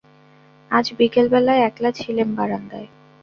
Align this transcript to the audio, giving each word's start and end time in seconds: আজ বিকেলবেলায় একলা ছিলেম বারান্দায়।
আজ 0.71 0.85
বিকেলবেলায় 0.97 1.61
একলা 1.61 1.89
ছিলেম 1.91 2.29
বারান্দায়। 2.35 2.87